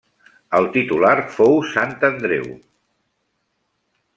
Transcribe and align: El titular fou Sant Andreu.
El 0.59 0.69
titular 0.77 1.11
fou 1.35 1.59
Sant 1.73 1.93
Andreu. 2.09 2.49